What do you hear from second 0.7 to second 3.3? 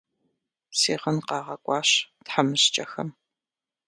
Си гъын къагъэкӀуащ тхьэмыщкӀэхэм.